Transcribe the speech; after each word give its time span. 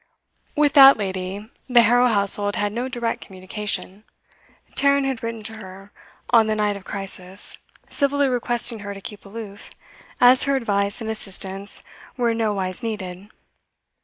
With 0.55 0.73
that 0.73 0.97
lady 0.97 1.47
the 1.69 1.83
Harrow 1.83 2.07
household 2.07 2.55
had 2.55 2.73
no 2.73 2.87
direct 2.89 3.21
communication; 3.21 4.03
Tarrant 4.73 5.05
had 5.05 5.21
written 5.21 5.43
to 5.43 5.57
her 5.57 5.91
on 6.31 6.47
the 6.47 6.55
night 6.55 6.75
of 6.75 6.83
crisis, 6.83 7.59
civilly 7.87 8.27
requesting 8.27 8.79
her 8.79 8.95
to 8.95 8.99
keep 9.01 9.27
aloof, 9.27 9.69
as 10.19 10.45
her 10.45 10.55
advice 10.55 11.01
and 11.01 11.09
assistance 11.11 11.83
were 12.17 12.31
in 12.31 12.39
nowise 12.39 12.81
needed. 12.81 13.29